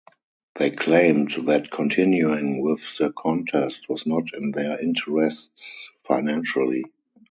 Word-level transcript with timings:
They 0.55 0.71
claimed 0.71 1.29
that 1.45 1.69
continuing 1.69 2.63
with 2.63 2.97
the 2.97 3.11
contest 3.13 3.87
was 3.87 4.07
not 4.07 4.33
in 4.33 4.49
their 4.49 4.79
interests 4.81 5.91
financially. 6.05 6.85